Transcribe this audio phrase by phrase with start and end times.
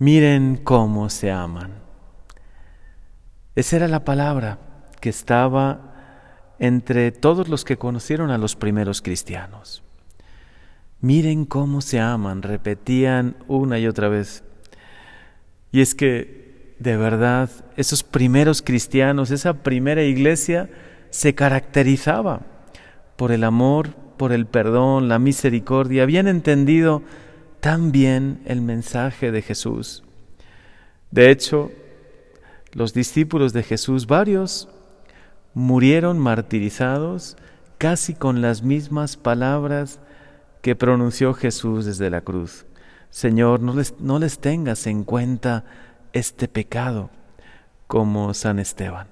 [0.00, 1.74] Miren cómo se aman.
[3.54, 4.58] Esa era la palabra
[4.98, 5.92] que estaba
[6.58, 9.82] entre todos los que conocieron a los primeros cristianos.
[11.02, 14.42] Miren cómo se aman, repetían una y otra vez.
[15.70, 20.70] Y es que, de verdad, esos primeros cristianos, esa primera iglesia,
[21.10, 22.40] se caracterizaba
[23.16, 26.04] por el amor, por el perdón, la misericordia.
[26.04, 27.02] Habían entendido
[27.60, 30.02] tan bien el mensaje de Jesús.
[31.10, 31.70] De hecho,
[32.72, 34.68] los discípulos de Jesús, varios,
[35.54, 37.36] murieron martirizados
[37.78, 40.00] casi con las mismas palabras
[40.62, 42.66] que pronunció Jesús desde la cruz.
[43.10, 45.64] Señor, no les, no les tengas en cuenta
[46.12, 47.10] este pecado
[47.86, 49.08] como San Esteban.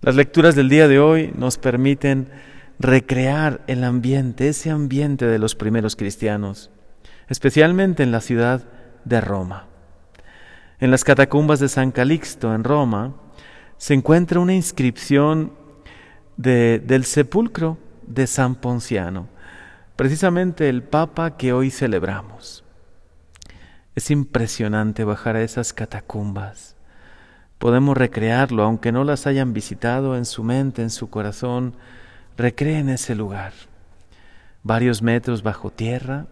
[0.00, 2.28] Las lecturas del día de hoy nos permiten
[2.80, 6.70] recrear el ambiente, ese ambiente de los primeros cristianos
[7.28, 8.64] especialmente en la ciudad
[9.04, 9.66] de Roma.
[10.80, 13.14] En las catacumbas de San Calixto, en Roma,
[13.76, 15.52] se encuentra una inscripción
[16.36, 19.28] del sepulcro de San Ponciano,
[19.96, 22.64] precisamente el Papa que hoy celebramos.
[23.94, 26.76] Es impresionante bajar a esas catacumbas.
[27.58, 31.76] Podemos recrearlo, aunque no las hayan visitado en su mente, en su corazón,
[32.36, 33.52] recreen ese lugar.
[34.62, 36.26] Varios metros bajo tierra,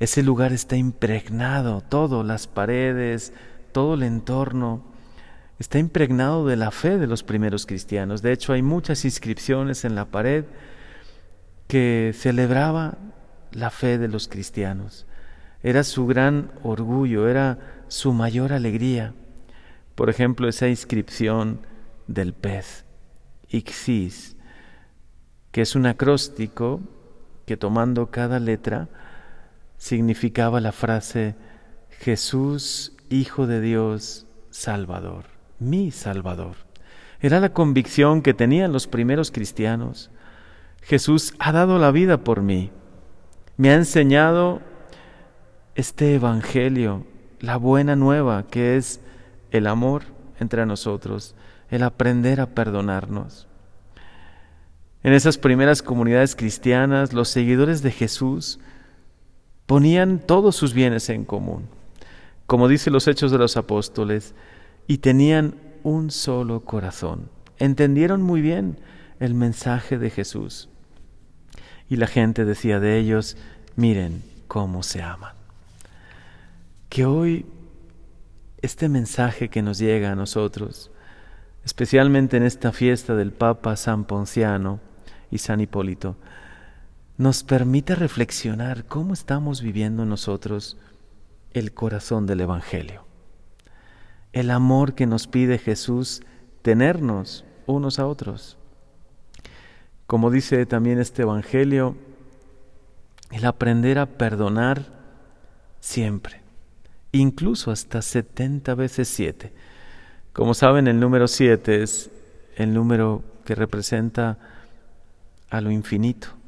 [0.00, 3.34] ese lugar está impregnado, todo, las paredes,
[3.70, 4.82] todo el entorno,
[5.58, 8.22] está impregnado de la fe de los primeros cristianos.
[8.22, 10.46] De hecho, hay muchas inscripciones en la pared
[11.68, 12.96] que celebraba
[13.52, 15.06] la fe de los cristianos.
[15.62, 19.12] Era su gran orgullo, era su mayor alegría.
[19.94, 21.60] Por ejemplo, esa inscripción
[22.06, 22.86] del pez,
[23.50, 24.36] Ixis,
[25.52, 26.80] que es un acróstico
[27.44, 28.88] que tomando cada letra
[29.80, 31.34] significaba la frase
[31.88, 35.24] Jesús, Hijo de Dios, Salvador,
[35.58, 36.56] mi Salvador.
[37.18, 40.10] Era la convicción que tenían los primeros cristianos.
[40.82, 42.70] Jesús ha dado la vida por mí.
[43.56, 44.60] Me ha enseñado
[45.74, 47.06] este Evangelio,
[47.40, 49.00] la buena nueva que es
[49.50, 50.02] el amor
[50.38, 51.34] entre nosotros,
[51.70, 53.48] el aprender a perdonarnos.
[55.02, 58.60] En esas primeras comunidades cristianas, los seguidores de Jesús
[59.70, 61.68] ponían todos sus bienes en común,
[62.46, 64.34] como dice los Hechos de los Apóstoles,
[64.88, 65.54] y tenían
[65.84, 67.30] un solo corazón.
[67.56, 68.78] Entendieron muy bien
[69.20, 70.68] el mensaje de Jesús.
[71.88, 73.36] Y la gente decía de ellos,
[73.76, 75.36] miren cómo se aman.
[76.88, 77.46] Que hoy
[78.62, 80.90] este mensaje que nos llega a nosotros,
[81.64, 84.80] especialmente en esta fiesta del Papa San Ponciano
[85.30, 86.16] y San Hipólito,
[87.20, 90.78] nos permite reflexionar cómo estamos viviendo nosotros
[91.52, 93.04] el corazón del Evangelio.
[94.32, 96.22] El amor que nos pide Jesús
[96.62, 98.56] tenernos unos a otros.
[100.06, 101.94] Como dice también este Evangelio,
[103.30, 104.86] el aprender a perdonar
[105.78, 106.40] siempre,
[107.12, 109.52] incluso hasta 70 veces 7.
[110.32, 112.08] Como saben, el número 7 es
[112.56, 114.38] el número que representa
[115.50, 116.39] a lo infinito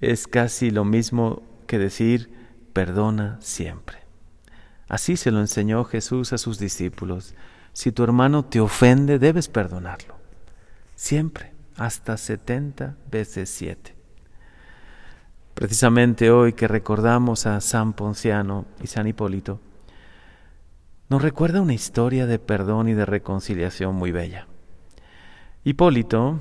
[0.00, 2.30] es casi lo mismo que decir
[2.72, 3.98] perdona siempre.
[4.88, 7.34] Así se lo enseñó Jesús a sus discípulos.
[7.72, 10.14] Si tu hermano te ofende, debes perdonarlo.
[10.94, 13.94] Siempre, hasta setenta veces siete.
[15.54, 19.58] Precisamente hoy que recordamos a San Ponciano y San Hipólito,
[21.08, 24.46] nos recuerda una historia de perdón y de reconciliación muy bella.
[25.64, 26.40] Hipólito,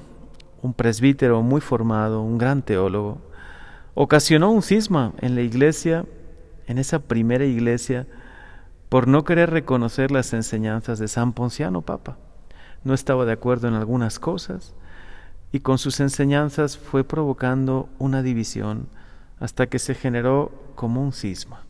[0.61, 3.21] un presbítero muy formado, un gran teólogo,
[3.95, 6.06] ocasionó un cisma en la iglesia,
[6.67, 8.06] en esa primera iglesia,
[8.89, 12.17] por no querer reconocer las enseñanzas de San Ponciano Papa.
[12.83, 14.75] No estaba de acuerdo en algunas cosas
[15.51, 18.88] y con sus enseñanzas fue provocando una división
[19.39, 21.63] hasta que se generó como un cisma.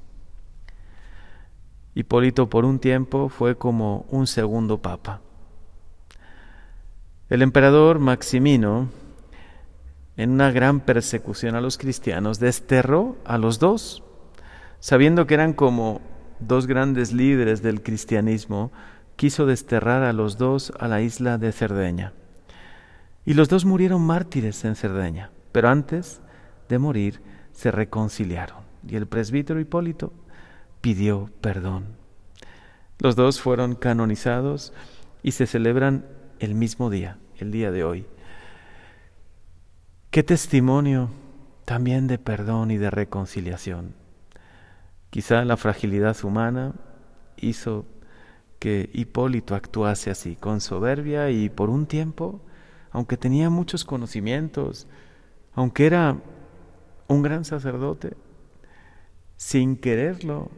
[1.94, 5.22] Hipólito por un tiempo fue como un segundo papa.
[7.30, 8.89] El emperador Maximino
[10.17, 14.03] en una gran persecución a los cristianos, desterró a los dos,
[14.79, 16.01] sabiendo que eran como
[16.39, 18.71] dos grandes líderes del cristianismo,
[19.15, 22.13] quiso desterrar a los dos a la isla de Cerdeña.
[23.25, 26.21] Y los dos murieron mártires en Cerdeña, pero antes
[26.69, 27.21] de morir
[27.51, 30.13] se reconciliaron y el presbítero Hipólito
[30.81, 31.85] pidió perdón.
[33.00, 34.73] Los dos fueron canonizados
[35.23, 36.06] y se celebran
[36.39, 38.06] el mismo día, el día de hoy.
[40.15, 41.09] Qué testimonio
[41.65, 43.95] también de perdón y de reconciliación.
[45.09, 46.73] Quizá la fragilidad humana
[47.35, 47.85] hizo
[48.57, 52.39] que Hipólito actuase así, con soberbia y por un tiempo,
[52.91, 54.88] aunque tenía muchos conocimientos,
[55.53, 56.15] aunque era
[57.09, 58.15] un gran sacerdote,
[59.35, 60.50] sin quererlo,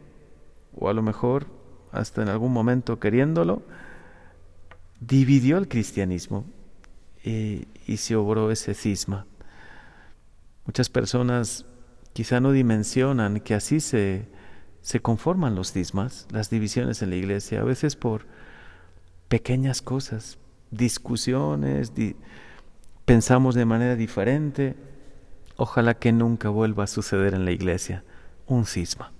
[0.76, 1.48] o a lo mejor
[1.90, 3.62] hasta en algún momento queriéndolo,
[5.00, 6.44] dividió el cristianismo
[7.24, 7.66] y,
[7.96, 9.26] se obró ese cisma.
[10.68, 11.64] Muchas personas
[12.12, 14.28] quizá no dimensionan que así se,
[14.82, 18.26] se conforman los cismas, las divisiones en la iglesia, a veces por
[19.28, 20.36] pequeñas cosas,
[20.70, 21.90] discusiones,
[23.06, 24.76] pensamos de manera diferente.
[25.56, 28.04] Ojalá que nunca vuelva a suceder en la iglesia
[28.46, 29.12] un cisma.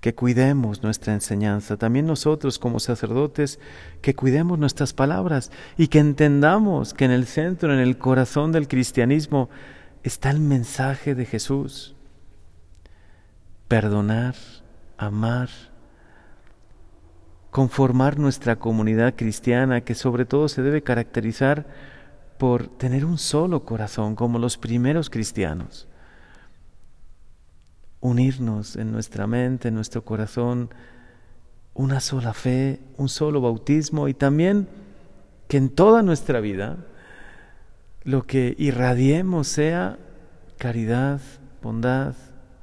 [0.00, 3.58] Que cuidemos nuestra enseñanza, también nosotros como sacerdotes,
[4.02, 8.68] que cuidemos nuestras palabras y que entendamos que en el centro, en el corazón del
[8.68, 9.50] cristianismo,
[10.02, 11.94] está el mensaje de Jesús.
[13.68, 14.34] Perdonar,
[14.98, 15.48] amar,
[17.50, 21.66] conformar nuestra comunidad cristiana que sobre todo se debe caracterizar
[22.38, 25.88] por tener un solo corazón como los primeros cristianos.
[28.00, 30.70] Unirnos en nuestra mente, en nuestro corazón,
[31.74, 34.68] una sola fe, un solo bautismo y también
[35.46, 36.78] que en toda nuestra vida
[38.04, 39.98] lo que irradiemos sea
[40.58, 41.20] caridad,
[41.62, 42.14] bondad,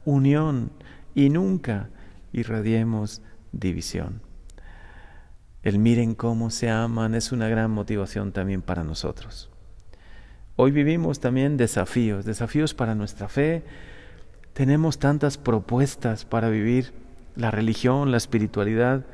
[0.05, 0.71] unión
[1.15, 1.89] y nunca
[2.31, 3.21] irradiemos
[3.51, 4.21] división.
[5.61, 9.49] El miren cómo se aman es una gran motivación también para nosotros.
[10.55, 13.63] Hoy vivimos también desafíos, desafíos para nuestra fe.
[14.53, 16.93] Tenemos tantas propuestas para vivir
[17.35, 19.05] la religión, la espiritualidad,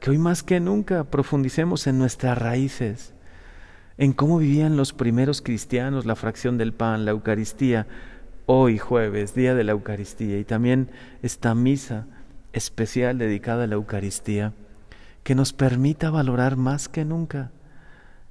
[0.00, 3.13] que hoy más que nunca profundicemos en nuestras raíces,
[3.98, 7.86] en cómo vivían los primeros cristianos la fracción del pan, la Eucaristía,
[8.46, 10.90] hoy jueves, día de la Eucaristía, y también
[11.22, 12.06] esta misa
[12.52, 14.52] especial dedicada a la Eucaristía,
[15.22, 17.50] que nos permita valorar más que nunca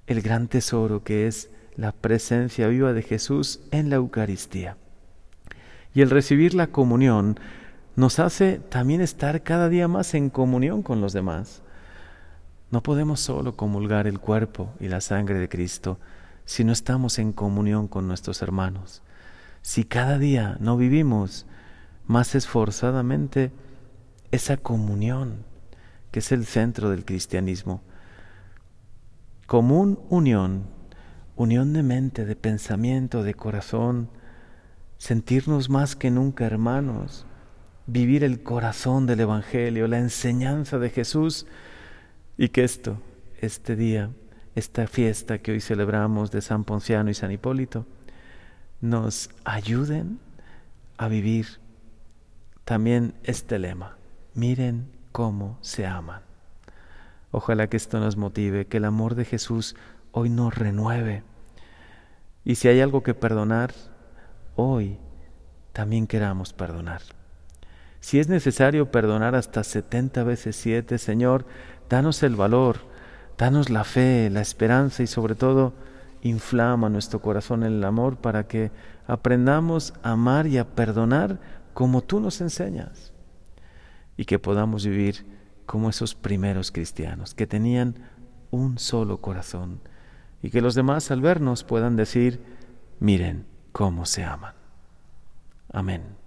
[0.05, 4.77] el gran tesoro que es la presencia viva de Jesús en la Eucaristía.
[5.95, 7.39] Y el recibir la comunión
[7.95, 11.61] nos hace también estar cada día más en comunión con los demás.
[12.73, 15.99] No podemos solo comulgar el cuerpo y la sangre de Cristo
[16.43, 19.03] si no estamos en comunión con nuestros hermanos.
[19.61, 21.45] Si cada día no vivimos
[22.07, 23.51] más esforzadamente
[24.31, 25.45] esa comunión
[26.09, 27.83] que es el centro del cristianismo.
[29.45, 30.63] Común unión,
[31.35, 34.09] unión de mente, de pensamiento, de corazón,
[34.97, 37.27] sentirnos más que nunca hermanos,
[37.85, 41.45] vivir el corazón del Evangelio, la enseñanza de Jesús
[42.37, 42.97] y que esto,
[43.39, 44.09] este día,
[44.55, 47.85] esta fiesta que hoy celebramos de San Ponciano y San Hipólito,
[48.81, 50.19] nos ayuden
[50.97, 51.59] a vivir
[52.65, 53.97] también este lema
[54.33, 56.21] miren cómo se aman.
[57.31, 59.75] Ojalá que esto nos motive, que el amor de Jesús
[60.11, 61.23] hoy nos renueve.
[62.45, 63.73] Y si hay algo que perdonar,
[64.55, 64.97] hoy
[65.71, 67.01] también queramos perdonar.
[67.99, 71.45] Si es necesario perdonar hasta setenta veces siete, Señor,
[71.93, 72.77] danos el valor,
[73.37, 75.73] danos la fe, la esperanza y sobre todo
[76.23, 78.71] inflama nuestro corazón en el amor para que
[79.05, 81.39] aprendamos a amar y a perdonar
[81.75, 83.13] como tú nos enseñas
[84.17, 85.23] y que podamos vivir
[85.67, 87.93] como esos primeros cristianos que tenían
[88.49, 89.79] un solo corazón
[90.41, 92.41] y que los demás al vernos puedan decir,
[92.99, 94.55] miren cómo se aman.
[95.71, 96.22] Amén.